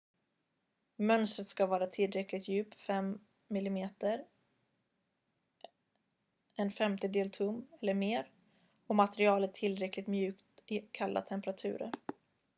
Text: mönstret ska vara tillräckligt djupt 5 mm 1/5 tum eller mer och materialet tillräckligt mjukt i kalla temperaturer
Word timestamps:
mönstret 0.97 1.49
ska 1.49 1.65
vara 1.65 1.87
tillräckligt 1.87 2.47
djupt 2.47 2.81
5 2.81 3.19
mm 3.49 3.89
1/5 6.57 7.29
tum 7.29 7.67
eller 7.81 7.93
mer 7.93 8.31
och 8.87 8.95
materialet 8.95 9.53
tillräckligt 9.53 10.07
mjukt 10.07 10.63
i 10.67 10.81
kalla 10.91 11.21
temperaturer 11.21 11.91